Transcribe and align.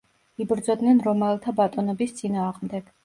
იბრძოდნენ 0.45 1.03
რომაელთა 1.07 1.53
ბატონობის 1.59 2.17
წინააღმდეგ. 2.23 2.91